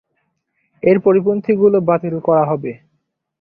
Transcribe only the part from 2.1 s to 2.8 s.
করা হবে।